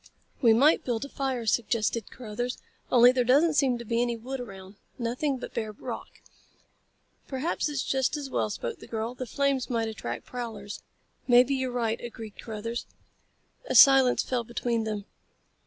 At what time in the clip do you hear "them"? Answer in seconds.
14.85-15.05